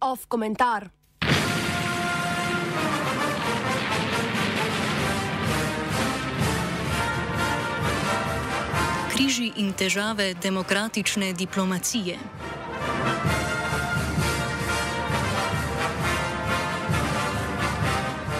Off 0.00 0.26
komentar. 0.28 0.88
Križi 9.12 9.52
in 9.56 9.72
težave 9.72 10.34
demokratične 10.34 11.32
diplomacije. 11.32 12.18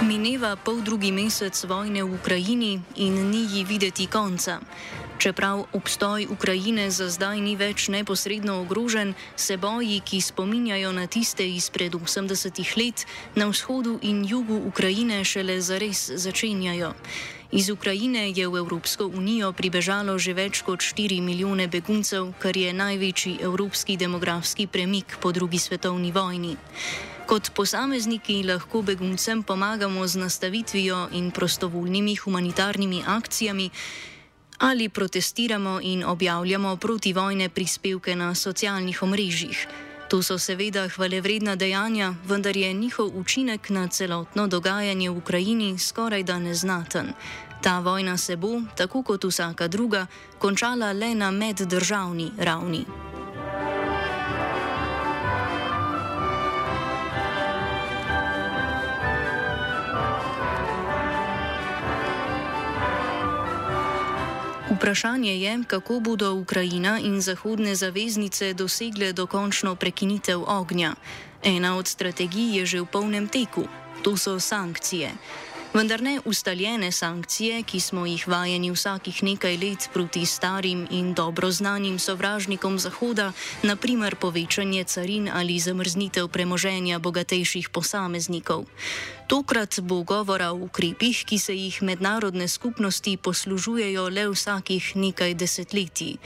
Mineva 0.03 0.59
pol 0.59 0.83
drugi 0.83 1.15
mesec 1.15 1.55
vojne 1.63 2.03
v 2.03 2.11
Ukrajini 2.19 2.83
in 2.99 3.31
ni 3.31 3.47
ji 3.47 3.63
videti 3.63 4.11
konca. 4.11 4.59
Čeprav 5.23 5.71
obstoj 5.71 6.27
Ukrajine 6.27 6.91
za 6.91 7.07
zdaj 7.07 7.39
ni 7.39 7.55
več 7.55 7.87
neposredno 7.87 8.67
ogrožen, 8.67 9.15
se 9.39 9.55
boji, 9.55 10.03
ki 10.03 10.19
spominjajo 10.19 10.91
na 10.91 11.07
tiste 11.07 11.47
izpred 11.47 11.95
80-ih 11.95 12.71
let, 12.77 13.07
na 13.39 13.47
vzhodu 13.47 14.03
in 14.03 14.27
jugu 14.27 14.59
Ukrajine 14.67 15.23
šele 15.23 15.63
zares 15.63 16.11
začenjajo. 16.11 16.99
Iz 17.55 17.71
Ukrajine 17.71 18.35
je 18.35 18.49
v 18.49 18.59
Evropsko 18.59 19.07
unijo 19.07 19.53
pribežalo 19.55 20.19
že 20.19 20.35
več 20.35 20.67
kot 20.67 20.83
4 20.83 21.23
milijone 21.23 21.71
beguncev, 21.71 22.35
kar 22.43 22.59
je 22.59 22.75
največji 22.75 23.39
evropski 23.39 23.95
demografski 23.95 24.67
premik 24.67 25.23
po 25.23 25.31
drugi 25.31 25.63
svetovni 25.63 26.11
vojni. 26.11 26.59
Kot 27.27 27.51
posamezniki 27.55 28.43
lahko 28.43 28.83
beguncem 28.83 29.43
pomagamo 29.43 30.07
z 30.07 30.17
nastavitvijo 30.17 31.09
in 31.13 31.31
prostovoljnimi 31.31 32.17
humanitarnimi 32.17 33.03
akcijami 33.07 33.71
ali 34.59 34.89
protestiramo 34.89 35.81
in 35.83 36.05
objavljamo 36.05 36.77
protivojne 36.77 37.49
prispevke 37.49 38.17
na 38.17 38.35
socialnih 38.35 39.03
omrežjih. 39.03 39.67
To 40.09 40.23
so 40.23 40.39
seveda 40.39 40.89
hvalevredna 40.89 41.57
dejanja, 41.57 42.15
vendar 42.25 42.57
je 42.57 42.73
njihov 42.73 43.11
učinek 43.15 43.71
na 43.71 43.89
celotno 43.89 44.47
dogajanje 44.47 45.11
v 45.11 45.17
Ukrajini 45.17 45.79
skoraj 45.79 46.23
da 46.23 46.39
neznaten. 46.39 47.13
Ta 47.63 47.79
vojna 47.79 48.17
se 48.17 48.37
bo, 48.37 48.61
tako 48.77 49.03
kot 49.03 49.25
vsaka 49.25 49.69
druga, 49.69 50.07
končala 50.39 50.93
le 50.93 51.15
na 51.15 51.31
meddržavni 51.31 52.31
ravni. 52.39 53.12
Vprašanje 64.83 65.39
je, 65.39 65.65
kako 65.67 66.01
bodo 66.01 66.35
Ukrajina 66.35 66.99
in 66.99 67.21
zahodne 67.23 67.75
zaveznice 67.75 68.51
dosegle 68.51 69.13
dokončno 69.13 69.77
prekinitev 69.79 70.43
ognja. 70.43 70.95
Ena 71.43 71.77
od 71.79 71.87
strategij 71.87 72.59
je 72.59 72.67
že 72.67 72.81
v 72.81 72.91
polnem 72.91 73.29
teku, 73.31 73.63
to 74.03 74.17
so 74.19 74.41
sankcije 74.43 75.15
vendar 75.75 76.03
ne 76.03 76.21
ustaljene 76.25 76.93
sankcije, 76.93 77.63
ki 77.63 77.81
smo 77.81 78.07
jih 78.07 78.29
vajeni 78.29 78.71
vsakih 78.71 79.23
nekaj 79.23 79.57
let 79.57 79.89
proti 79.93 80.27
starim 80.27 80.87
in 80.91 81.15
dobro 81.15 81.51
znanim 81.51 81.99
sovražnikom 81.99 82.79
Zahoda, 82.79 83.33
naprimer 83.63 84.17
povečanje 84.17 84.85
carin 84.85 85.31
ali 85.35 85.59
zamrznitev 85.59 86.29
premoženja 86.29 86.99
bogatejših 86.99 87.69
posameznikov. 87.69 88.65
Tokrat 89.27 89.81
bo 89.81 90.03
govora 90.03 90.51
o 90.53 90.55
ukrepih, 90.55 91.25
ki 91.25 91.39
se 91.39 91.57
jih 91.57 91.83
mednarodne 91.83 92.49
skupnosti 92.49 93.17
poslužujejo 93.17 94.09
le 94.09 94.29
vsakih 94.29 94.97
nekaj 94.97 95.35
desetletij. 95.35 96.17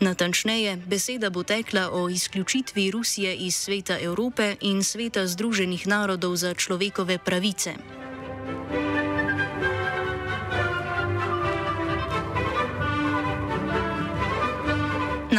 Natančneje, 0.00 0.76
beseda 0.76 1.30
bo 1.30 1.42
tekla 1.42 1.90
o 1.90 2.08
izključitvi 2.08 2.90
Rusije 2.90 3.34
iz 3.34 3.56
sveta 3.56 3.98
Evrope 3.98 4.56
in 4.60 4.84
sveta 4.84 5.26
Združenih 5.26 5.86
narodov 5.86 6.36
za 6.36 6.54
človekove 6.54 7.18
pravice. 7.18 8.01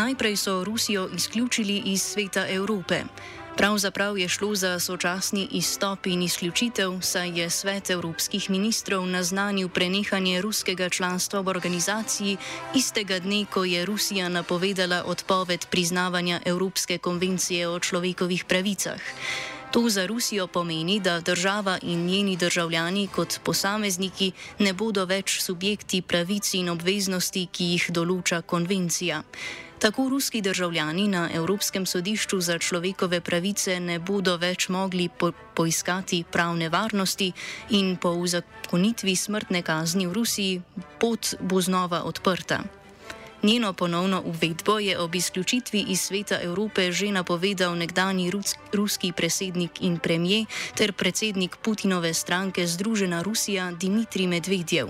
Najprej 0.03 0.36
so 0.38 0.64
Rusijo 0.64 1.09
izključili 1.16 1.81
iz 1.86 2.02
sveta 2.02 2.47
Evrope. 2.50 3.03
Pravzaprav 3.58 4.18
je 4.18 4.30
šlo 4.30 4.56
za 4.56 4.80
sočasni 4.80 5.47
izstop 5.52 6.08
in 6.08 6.22
izključitev, 6.22 6.91
saj 7.02 7.40
je 7.40 7.50
svet 7.50 7.90
evropskih 7.90 8.50
ministrov 8.50 9.06
naznanil 9.06 9.69
prenehanje 9.69 10.41
ruskega 10.41 10.90
članstva 10.90 11.41
v 11.41 11.47
organizaciji 11.47 12.38
istega 12.75 13.19
dne, 13.19 13.46
ko 13.46 13.64
je 13.64 13.86
Rusija 13.86 14.30
napovedala 14.30 15.03
odpoved 15.06 15.66
priznavanja 15.72 16.41
Evropske 16.46 16.97
konvencije 16.97 17.68
o 17.68 17.80
človekovih 17.80 18.46
pravicah. 18.46 19.00
To 19.72 19.90
za 19.90 20.06
Rusijo 20.06 20.47
pomeni, 20.47 21.00
da 21.00 21.20
država 21.20 21.80
in 21.81 22.06
njeni 22.06 22.38
državljani 22.38 23.08
kot 23.08 23.40
posamezniki 23.44 24.31
ne 24.59 24.74
bodo 24.74 25.06
več 25.06 25.41
subjekti 25.41 26.02
pravic 26.02 26.53
in 26.53 26.70
obveznosti, 26.70 27.47
ki 27.52 27.64
jih 27.64 27.91
določa 27.91 28.41
konvencija. 28.41 29.24
Tako 29.84 30.10
ruski 30.10 30.42
državljani 30.42 31.08
na 31.08 31.30
Evropskem 31.34 31.86
sodišču 31.86 32.40
za 32.42 32.58
človekove 32.58 33.22
pravice 33.22 33.80
ne 33.80 33.98
bodo 34.00 34.38
več 34.38 34.70
mogli 34.70 35.10
po 35.10 35.32
poiskati 35.56 36.24
pravne 36.32 36.70
varnosti 36.70 37.32
in 37.70 37.98
po 37.98 38.14
uzakonitvi 38.16 39.16
smrtne 39.16 39.62
kazni 39.62 40.08
v 40.08 40.14
Rusiji 40.14 40.62
pot 41.00 41.36
bo 41.42 41.62
znova 41.62 42.04
odprta. 42.04 42.62
Njeno 43.44 43.74
ponovno 43.74 44.22
uvedbo 44.26 44.80
je 44.80 45.00
ob 45.00 45.16
izključitvi 45.16 45.86
iz 45.88 46.02
sveta 46.02 46.40
Evrope 46.42 46.92
že 46.92 47.12
napovedal 47.12 47.78
nekdani 47.78 48.31
ruski 48.74 49.12
predsednik 49.12 49.81
in 49.81 50.00
premijer 50.00 50.46
ter 50.76 50.94
predsednik 50.94 51.56
Putinove 51.56 52.14
stranke 52.14 52.68
Združena 52.68 53.22
Rusija 53.22 53.72
Dimitrij 53.72 54.28
Medvedjev. 54.28 54.88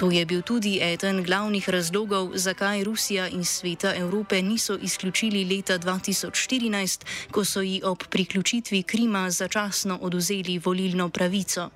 To 0.00 0.10
je 0.10 0.24
bil 0.26 0.42
tudi 0.42 0.80
eden 0.80 1.22
glavnih 1.22 1.68
razlogov, 1.68 2.30
zakaj 2.34 2.84
Rusija 2.84 3.28
in 3.28 3.44
sveta 3.44 3.94
Evrope 3.94 4.42
niso 4.42 4.78
izključili 4.82 5.44
leta 5.44 5.78
2014, 5.78 7.04
ko 7.30 7.44
so 7.44 7.60
ji 7.60 7.82
ob 7.84 7.98
priključitvi 8.10 8.82
Krima 8.82 9.30
začasno 9.30 9.98
oduzeli 10.00 10.58
volilno 10.58 11.08
pravico. 11.08 11.70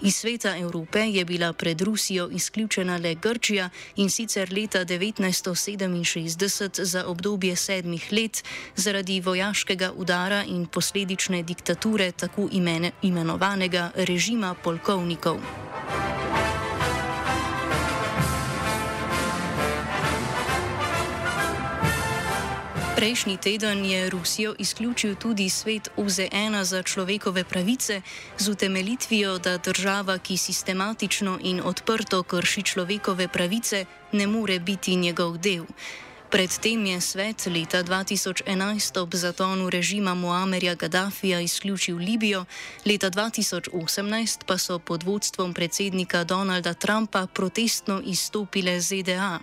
Iz 0.00 0.16
sveta 0.16 0.56
Evrope 0.56 1.00
je 1.00 1.24
bila 1.24 1.52
pred 1.52 1.80
Rusijo 1.80 2.28
izključena 2.32 2.96
le 2.96 3.14
Grčija 3.14 3.70
in 3.96 4.10
sicer 4.10 4.52
leta 4.52 4.84
1967 5.66 6.84
za 6.84 7.06
obdobje 7.06 7.56
sedmih 7.56 8.12
let 8.12 8.44
zaradi 8.76 9.20
vojaškega 9.20 9.92
udara 9.96 10.44
in 10.44 10.66
posledične 10.66 11.42
diktature 11.42 12.12
tako 12.12 12.48
imenovanega 13.02 13.90
režima 13.94 14.54
polkovnikov. 14.54 15.38
Prejšnji 22.94 23.36
teden 23.36 23.84
je 23.84 24.10
Rusijo 24.10 24.54
izključil 24.58 25.14
tudi 25.14 25.48
svet 25.50 25.88
OZN 25.96 26.62
za 26.62 26.82
človekove 26.82 27.44
pravice 27.44 28.02
z 28.38 28.48
utemelitvijo, 28.48 29.38
da 29.38 29.58
država, 29.58 30.18
ki 30.18 30.36
sistematično 30.36 31.38
in 31.42 31.60
odprto 31.64 32.22
krši 32.22 32.62
človekove 32.62 33.28
pravice, 33.28 33.84
ne 34.12 34.26
more 34.26 34.58
biti 34.58 34.96
njegov 34.96 35.38
del. 35.38 35.64
Predtem 36.34 36.86
je 36.86 37.00
svet 37.00 37.46
leta 37.46 37.82
2011 37.82 38.98
ob 38.98 39.14
zatonu 39.14 39.70
režima 39.70 40.14
Muamerja 40.14 40.74
Gaddafija 40.74 41.40
izključil 41.40 41.96
Libijo, 41.96 42.44
leta 42.84 43.10
2018 43.10 44.44
pa 44.46 44.58
so 44.58 44.78
pod 44.78 45.02
vodstvom 45.02 45.54
predsednika 45.54 46.24
Donalda 46.24 46.74
Trumpa 46.74 47.26
protestno 47.26 48.02
izstopile 48.04 48.80
ZDA. 48.80 49.38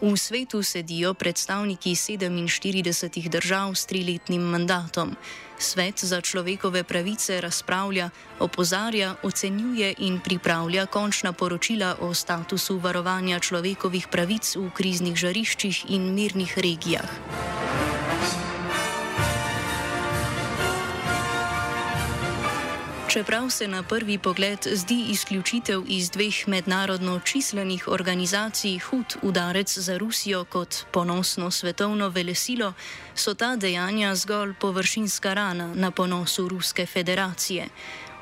V 0.00 0.16
svetu 0.16 0.62
sedijo 0.62 1.14
predstavniki 1.14 1.94
47 1.94 3.28
držav 3.28 3.74
s 3.74 3.86
triletnim 3.86 4.42
mandatom. 4.42 5.16
Svet 5.58 6.04
za 6.04 6.20
človekove 6.20 6.84
pravice 6.84 7.40
razpravlja, 7.40 8.10
opozarja, 8.38 9.14
ocenjuje 9.22 9.94
in 9.98 10.20
pripravlja 10.20 10.86
končna 10.86 11.32
poročila 11.32 11.96
o 12.00 12.14
statusu 12.14 12.78
varovanja 12.78 13.38
človekovih 13.38 14.08
pravic 14.10 14.56
v 14.56 14.70
kriznih 14.74 15.16
žariščih 15.16 15.84
in 15.88 16.14
mirnih 16.14 16.58
regijah. 16.58 17.53
Čeprav 23.14 23.50
se 23.50 23.68
na 23.68 23.82
prvi 23.82 24.18
pogled 24.18 24.58
zdi 24.72 25.04
izključitev 25.08 25.82
iz 25.86 26.10
dveh 26.10 26.48
mednarodno 26.48 27.20
čislenih 27.20 27.88
organizacij 27.88 28.78
hud 28.78 29.16
udarec 29.22 29.78
za 29.78 29.98
Rusijo 29.98 30.44
kot 30.44 30.76
ponosno 30.92 31.50
svetovno 31.50 32.08
velesilo, 32.08 32.72
so 33.14 33.34
ta 33.34 33.56
dejanja 33.56 34.14
zgolj 34.14 34.54
površinska 34.60 35.34
rana 35.34 35.74
na 35.74 35.90
ponosu 35.90 36.48
Ruske 36.48 36.86
federacije. 36.86 37.68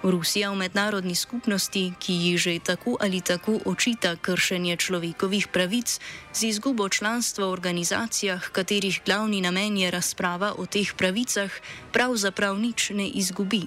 Rusija 0.02 0.50
v 0.50 0.56
mednarodni 0.56 1.14
skupnosti, 1.14 1.92
ki 1.98 2.12
ji 2.12 2.36
že 2.36 2.58
tako 2.58 2.96
ali 3.00 3.20
tako 3.20 3.58
očita 3.64 4.16
kršenje 4.16 4.76
človekovih 4.76 5.48
pravic, 5.48 6.00
z 6.34 6.42
izgubo 6.42 6.88
članstva 6.88 7.46
v 7.46 7.50
organizacijah, 7.50 8.50
katerih 8.52 9.00
glavni 9.06 9.40
namen 9.40 9.76
je 9.76 9.90
razprava 9.90 10.54
o 10.58 10.66
teh 10.66 10.94
pravicah, 10.94 11.50
pravzaprav 11.92 12.58
nič 12.58 12.90
ne 12.90 13.08
izgubi. 13.08 13.66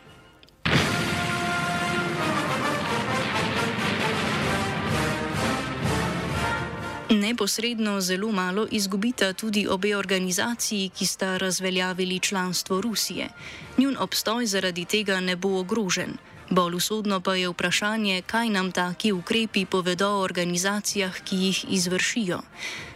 Neposredno 7.25 8.01
zelo 8.01 8.31
malo 8.31 8.67
izgubita 8.71 9.33
tudi 9.33 9.67
obe 9.67 9.95
organizaciji, 9.97 10.89
ki 10.89 11.05
sta 11.05 11.37
razveljavili 11.37 12.19
članstvo 12.19 12.81
Rusije. 12.81 13.29
Njun 13.77 13.97
obstoj 13.99 14.45
zaradi 14.45 14.85
tega 14.85 15.19
ne 15.19 15.35
bo 15.35 15.59
ogrožen. 15.59 16.17
Bolj 16.49 16.75
usodno 16.75 17.21
pa 17.21 17.35
je 17.35 17.49
vprašanje, 17.49 18.21
kaj 18.21 18.49
nam 18.49 18.71
taki 18.71 19.11
ukrepi 19.11 19.65
povedo 19.65 20.09
o 20.09 20.21
organizacijah, 20.21 21.21
ki 21.25 21.35
jih 21.35 21.65
izvršijo. 21.69 22.41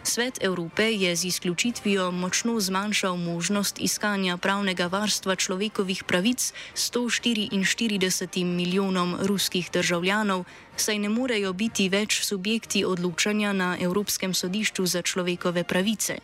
Svet 0.02 0.38
Evrope 0.40 0.92
je 0.92 1.16
z 1.16 1.24
izključitvijo 1.24 2.10
močno 2.10 2.60
zmanjšal 2.60 3.16
možnost 3.16 3.80
iskanja 3.80 4.36
pravnega 4.36 4.86
varstva 4.86 5.36
človekovih 5.36 6.04
pravic 6.04 6.52
144 6.74 8.44
milijonom 8.44 9.16
ruskih 9.20 9.70
državljanov, 9.72 10.44
saj 10.76 10.98
ne 10.98 11.08
morejo 11.08 11.52
biti 11.52 11.88
več 11.88 12.20
subjekti 12.24 12.84
odločanja 12.84 13.52
na 13.52 13.76
Evropskem 13.80 14.34
sodišču 14.34 14.86
za 14.86 15.02
človekove 15.02 15.64
pravice. 15.64 16.18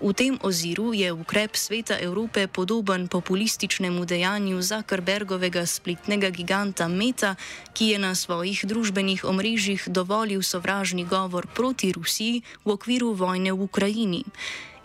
V 0.00 0.12
tem 0.12 0.36
oziru 0.42 0.92
je 0.92 1.12
ukrep 1.12 1.56
Sveta 1.56 1.96
Evrope 2.00 2.46
podoben 2.46 3.08
populističnemu 3.08 4.04
dejanju 4.04 4.62
Zuckerbergovega 4.62 5.66
spletnega 5.66 6.30
giganta 6.30 6.88
Meta, 6.88 7.34
ki 7.72 7.96
je 7.96 7.98
na 7.98 8.14
svojih 8.14 8.64
družbenih 8.68 9.24
omrežjih 9.24 9.88
dovolil 9.88 10.42
sovražni 10.42 11.04
govor 11.04 11.46
proti 11.48 11.92
Rusiji 11.92 12.42
v 12.64 12.76
okviru 12.76 13.12
vojne 13.16 13.52
v 13.52 13.62
Ukrajini. 13.62 14.24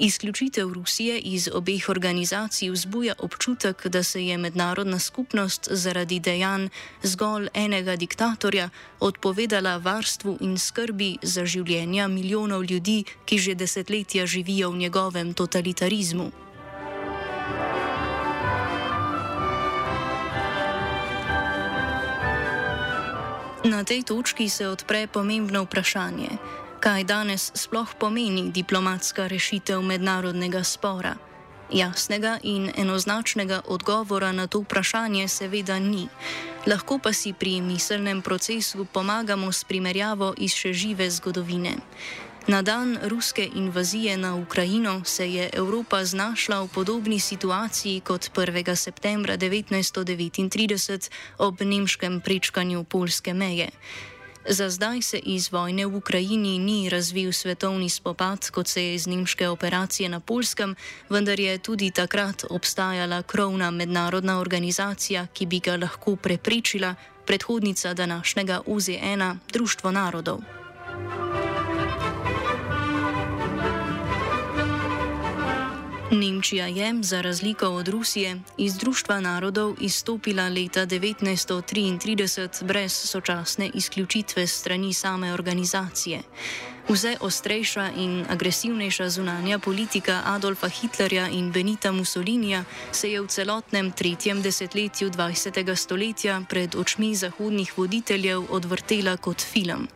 Izključitev 0.03 0.73
Rusije 0.73 1.19
iz 1.19 1.49
obeh 1.53 1.89
organizacij 1.89 2.69
vzbuja 2.69 3.13
občutek, 3.19 3.87
da 3.87 4.03
se 4.03 4.25
je 4.25 4.37
mednarodna 4.37 4.99
skupnost 4.99 5.67
zaradi 5.71 6.19
dejanj 6.19 6.67
zgolj 7.03 7.47
enega 7.53 7.95
diktatorja 7.95 8.69
odpovedala 8.99 9.77
varstvu 9.77 10.37
in 10.41 10.57
skrbi 10.57 11.17
za 11.21 11.45
življenja 11.45 12.07
milijonov 12.07 12.63
ljudi, 12.63 13.03
ki 13.25 13.37
že 13.37 13.55
desetletja 13.55 14.25
živijo 14.25 14.71
v 14.71 14.77
njegovem 14.77 15.33
totalitarizmu. 15.33 16.31
Na 23.63 23.83
tej 23.83 24.03
točki 24.03 24.49
se 24.49 24.67
odpre 24.67 25.07
pomembno 25.07 25.63
vprašanje 25.63 26.29
kaj 26.81 27.03
danes 27.05 27.51
sploh 27.53 27.93
pomeni 27.93 28.49
diplomatska 28.49 29.27
rešitev 29.29 29.81
mednarodnega 29.85 30.63
spora. 30.65 31.13
Jasnega 31.69 32.39
in 32.43 32.71
enoznačnega 32.73 33.61
odgovora 33.69 34.31
na 34.31 34.47
to 34.47 34.59
vprašanje 34.65 35.27
seveda 35.27 35.79
ni. 35.79 36.07
Lahko 36.65 36.97
pa 36.97 37.13
si 37.13 37.33
pri 37.33 37.61
miselnem 37.61 38.21
procesu 38.21 38.85
pomagamo 38.85 39.51
s 39.51 39.63
primerjavo 39.63 40.33
iz 40.37 40.57
še 40.57 40.73
žive 40.73 41.09
zgodovine. 41.09 41.77
Na 42.47 42.61
dan 42.61 42.97
ruske 43.03 43.45
invazije 43.55 44.17
na 44.17 44.35
Ukrajino 44.35 45.05
se 45.05 45.33
je 45.33 45.49
Evropa 45.53 46.05
znašla 46.05 46.61
v 46.61 46.67
podobni 46.67 47.19
situaciji 47.19 47.99
kot 47.99 48.33
1. 48.33 48.75
septembra 48.75 49.37
1939 49.37 51.11
ob 51.37 51.61
nemškem 51.61 52.21
prečkanju 52.21 52.83
polske 52.83 53.33
meje. 53.33 53.69
Za 54.49 54.69
zdaj 54.69 55.01
se 55.01 55.17
iz 55.17 55.51
vojne 55.51 55.85
v 55.85 55.95
Ukrajini 55.95 56.59
ni 56.59 56.89
razvil 56.89 57.31
svetovni 57.33 57.89
spopad, 57.89 58.49
kot 58.49 58.67
se 58.67 58.83
je 58.83 58.95
iz 58.95 59.07
nemške 59.07 59.47
operacije 59.47 60.09
na 60.09 60.19
Polskem, 60.19 60.75
vendar 61.09 61.39
je 61.39 61.57
tudi 61.57 61.91
takrat 61.91 62.45
obstajala 62.49 63.21
krovna 63.23 63.71
mednarodna 63.71 64.39
organizacija, 64.39 65.27
ki 65.33 65.45
bi 65.45 65.59
ga 65.59 65.77
lahko 65.77 66.15
preprečila, 66.15 66.95
predhodnica 67.25 67.93
današnjega 67.93 68.61
UZ1, 68.65 69.37
Društvo 69.53 69.91
narodov. 69.91 70.60
Nemčija 76.11 76.67
je, 76.67 76.93
za 77.01 77.21
razliko 77.21 77.67
od 77.67 77.87
Rusije, 77.87 78.39
iz 78.57 78.77
Društva 78.77 79.19
narodov 79.19 79.75
izstopila 79.81 80.49
leta 80.49 80.85
1933 80.85 82.63
brez 82.63 82.91
sočasne 82.91 83.71
izključitve 83.73 84.47
strani 84.47 84.93
same 84.93 85.33
organizacije. 85.33 86.21
Vse 86.89 87.17
ostrejša 87.21 87.89
in 87.97 88.25
agresivnejša 88.29 89.09
zunanja 89.09 89.59
politika 89.59 90.21
Adolfa 90.25 90.67
Hitlerja 90.67 91.29
in 91.29 91.51
Benita 91.51 91.91
Mussolinija 91.91 92.63
se 92.91 93.11
je 93.11 93.21
v 93.21 93.27
celotnem 93.27 93.91
tretjem 93.91 94.41
desetletju 94.41 95.09
20. 95.09 95.75
stoletja 95.75 96.41
pred 96.49 96.75
očmi 96.75 97.15
zahodnih 97.15 97.77
voditeljev 97.77 98.43
odvrtela 98.49 99.17
kot 99.17 99.41
film. 99.41 99.87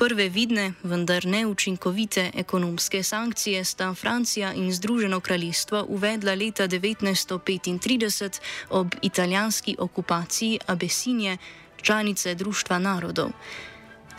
Prve 0.00 0.28
vidne, 0.28 0.72
vendar 0.82 1.26
neučinkovite 1.26 2.30
ekonomske 2.34 3.02
sankcije 3.02 3.64
sta 3.64 3.94
Francija 3.94 4.52
in 4.52 4.72
Združeno 4.72 5.20
kraljestvo 5.20 5.84
uvedla 5.88 6.34
leta 6.34 6.68
1935 6.68 8.40
ob 8.70 8.94
italijanski 9.02 9.76
okupaciji 9.78 10.58
Abesinije, 10.66 11.36
članice 11.82 12.34
Društva 12.34 12.78
narodov. 12.78 13.30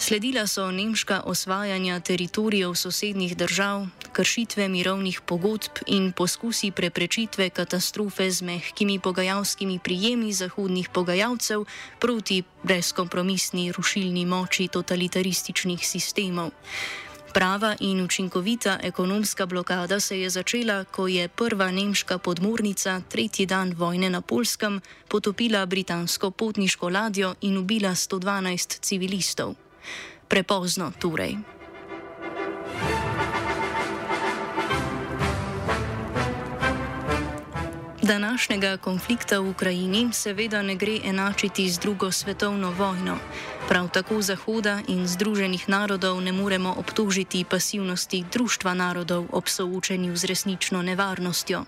Sledila 0.01 0.47
so 0.47 0.71
nemška 0.71 1.21
osvajanja 1.25 1.99
teritorijev 1.99 2.73
sosednjih 2.73 3.37
držav, 3.37 3.85
kršitve 4.11 4.67
mirovnih 4.67 5.21
pogodb 5.21 5.77
in 5.87 6.11
poskusi 6.11 6.71
preprečitve 6.71 7.49
katastrofe 7.49 8.31
z 8.31 8.41
mehkimi 8.41 8.99
pogajalskimi 8.99 9.79
prijemi 9.79 10.33
zahodnih 10.33 10.89
pogajalcev 10.89 11.65
proti 11.99 12.43
brezkompromisni 12.63 13.71
rušilni 13.71 14.25
moči 14.25 14.67
totalitarističnih 14.67 15.87
sistemov. 15.87 16.49
Prava 17.33 17.75
in 17.79 18.01
učinkovita 18.01 18.79
ekonomska 18.83 19.45
blokada 19.45 19.99
se 19.99 20.19
je 20.19 20.29
začela, 20.29 20.83
ko 20.83 21.07
je 21.07 21.27
prva 21.27 21.71
nemška 21.71 22.17
podmornica 22.17 23.01
tretji 23.09 23.45
dan 23.45 23.73
vojne 23.77 24.09
na 24.09 24.21
Polskem 24.21 24.81
potopila 25.07 25.65
britansko 25.65 26.31
potniško 26.31 26.89
ladjo 26.89 27.35
in 27.41 27.57
ubila 27.57 27.89
112 27.89 28.79
civilistov. 28.81 29.60
Prepozno 30.27 30.91
torej. 30.99 31.37
Današnjega 38.03 38.77
konflikta 38.77 39.39
v 39.39 39.49
Ukrajini 39.49 40.09
seveda 40.13 40.61
ne 40.61 40.75
gre 40.75 40.99
enačiti 41.05 41.69
z 41.69 41.79
drugo 41.79 42.11
svetovno 42.11 42.71
vojno. 42.71 43.17
Prav 43.69 43.89
tako 43.89 44.21
Zahoda 44.21 44.81
in 44.87 45.07
Združenih 45.07 45.69
narodov 45.69 46.21
ne 46.21 46.31
moremo 46.31 46.73
obtožiti 46.77 47.43
pasivnosti 47.43 48.23
Društva 48.31 48.73
narodov 48.73 49.25
ob 49.31 49.47
soočenju 49.47 50.15
z 50.15 50.23
resnično 50.25 50.81
nevarnostjo. 50.81 51.63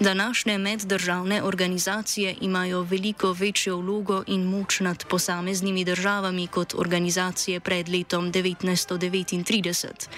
Današnje 0.00 0.58
meddržavne 0.58 1.42
organizacije 1.42 2.36
imajo 2.40 2.82
veliko 2.82 3.32
večjo 3.32 3.76
vlogo 3.76 4.22
in 4.26 4.42
moč 4.42 4.80
nad 4.80 5.04
posameznimi 5.04 5.84
državami 5.84 6.46
kot 6.46 6.74
organizacije 6.74 7.60
pred 7.60 7.88
letom 7.88 8.32
1939. 8.32 10.08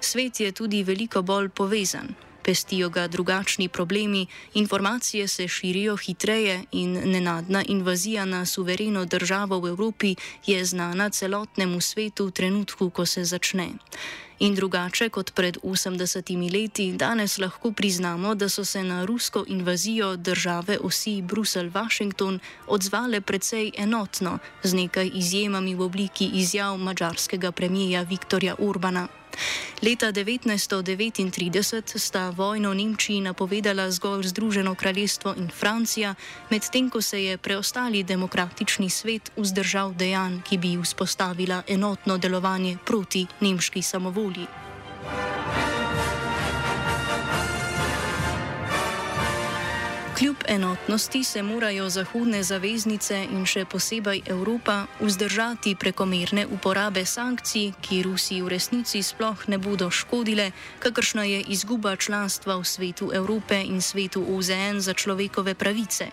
Svet 0.00 0.40
je 0.40 0.52
tudi 0.52 0.82
veliko 0.82 1.22
bolj 1.22 1.48
povezan 1.48 2.27
pestijo 2.48 2.88
ga 2.88 3.08
drugačni 3.08 3.68
problemi, 3.68 4.26
informacije 4.54 5.28
se 5.28 5.48
širijo 5.48 5.96
hitreje 5.96 6.64
in 6.72 6.92
nenadna 7.04 7.64
invazija 7.68 8.24
na 8.24 8.46
suvereno 8.46 9.04
državo 9.04 9.58
v 9.60 9.68
Evropi 9.68 10.14
je 10.46 10.64
znana 10.64 11.10
celotnemu 11.10 11.80
svetu 11.80 12.26
v 12.26 12.30
trenutku, 12.30 12.90
ko 12.90 13.06
se 13.06 13.24
začne. 13.24 13.68
In 14.38 14.54
drugače 14.54 15.08
kot 15.08 15.34
pred 15.34 15.58
80 15.62 16.52
leti, 16.52 16.92
danes 16.92 17.38
lahko 17.38 17.72
priznamo, 17.72 18.34
da 18.34 18.48
so 18.48 18.64
se 18.64 18.82
na 18.82 19.04
rusko 19.04 19.44
invazijo 19.48 20.16
države 20.16 20.78
osi 20.82 21.22
Bruselj-Washington 21.22 22.38
odzvale 22.66 23.20
precej 23.20 23.72
enotno, 23.76 24.38
z 24.62 24.74
nekaj 24.74 25.10
izjemami 25.14 25.74
v 25.74 25.82
obliki 25.82 26.30
izjav 26.34 26.76
mačarskega 26.76 27.52
premijeja 27.52 28.02
Viktorja 28.02 28.54
Urbana. 28.58 29.17
Leta 29.82 30.12
1939 30.12 31.98
sta 31.98 32.30
vojno 32.30 32.74
Nemčiji 32.74 33.20
napovedala 33.20 33.90
zgolj 33.90 34.22
Združeno 34.22 34.74
kraljestvo 34.74 35.34
in 35.36 35.50
Francija, 35.50 36.14
medtem 36.50 36.90
ko 36.90 37.02
se 37.02 37.24
je 37.24 37.38
preostali 37.38 38.02
demokratični 38.02 38.90
svet 38.90 39.30
vzdržal 39.36 39.94
dejanj, 39.94 40.40
ki 40.42 40.58
bi 40.58 40.78
vzpostavila 40.82 41.62
enotno 41.68 42.18
delovanje 42.18 42.76
proti 42.86 43.26
nemški 43.40 43.82
samovolji. 43.82 44.46
Kljub 50.18 50.36
enotnosti 50.48 51.24
se 51.24 51.42
morajo 51.42 51.88
zahodne 51.88 52.40
zaveznice 52.42 53.20
in 53.30 53.44
še 53.46 53.62
posebej 53.70 54.24
Evropa 54.26 54.88
vzdržati 54.98 55.76
prekomerne 55.78 56.42
uporabe 56.56 57.04
sankcij, 57.06 57.68
ki 57.80 58.02
Rusiji 58.02 58.42
v 58.42 58.50
resnici 58.50 59.02
sploh 59.02 59.46
ne 59.46 59.60
bodo 59.62 59.92
škodile, 59.94 60.50
kakršna 60.82 61.22
je 61.22 61.44
izguba 61.54 61.94
članstva 61.96 62.58
v 62.58 62.66
svetu 62.66 63.12
Evrope 63.14 63.62
in 63.62 63.78
svetu 63.78 64.24
OZN 64.34 64.82
za 64.82 64.94
človekove 64.94 65.54
pravice. 65.54 66.10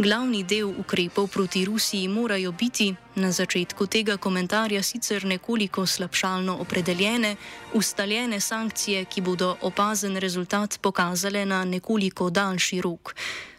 Glavni 0.00 0.44
del 0.48 0.64
ukrepov 0.64 1.28
proti 1.28 1.64
Rusiji 1.64 2.08
morajo 2.08 2.52
biti, 2.52 2.94
na 3.20 3.32
začetku 3.32 3.84
tega 3.86 4.16
komentarja 4.16 4.80
sicer 4.82 5.24
nekoliko 5.28 5.84
slabšalno 5.86 6.54
opredeljene, 6.56 7.34
ustaljene 7.76 8.40
sankcije, 8.40 9.04
ki 9.04 9.20
bodo 9.20 9.56
opazen 9.60 10.16
rezultat 10.16 10.78
pokazale 10.80 11.44
na 11.44 11.64
nekoliko 11.64 12.30
daljši 12.30 12.80
rok. 12.80 13.14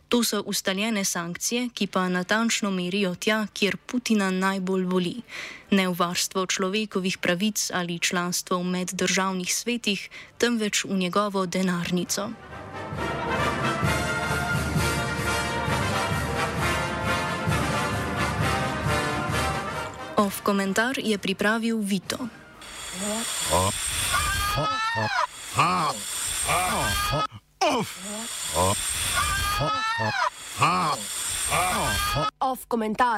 To 0.09 0.23
so 0.23 0.41
ustaljene 0.41 1.05
sankcije, 1.05 1.69
ki 1.73 1.87
pa 1.87 2.09
natančno 2.09 2.71
merijo 2.71 3.15
tja, 3.15 3.45
kjer 3.53 3.77
Putina 3.77 4.31
najbolj 4.31 4.85
boli. 4.85 5.15
Ne 5.71 5.87
v 5.87 5.93
varstvo 5.93 6.45
človekovih 6.45 7.17
pravic 7.17 7.69
ali 7.73 7.99
članstvo 7.99 8.57
v 8.57 8.63
meddržavnih 8.63 9.53
svetih, 9.53 10.09
temveč 10.37 10.85
v 10.85 10.97
njegovo 10.97 11.45
denarnico. 11.45 12.31
Ov 20.21 20.45
komentar 20.45 21.01
je 21.01 21.17
pripravil 21.17 21.81
Vito. 21.81 22.29
Off 32.37 32.69
komentar. 32.69 33.17